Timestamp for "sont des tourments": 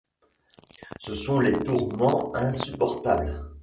1.13-2.35